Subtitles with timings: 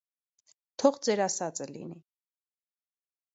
[0.83, 1.99] Թող ձեր ասածը լինի: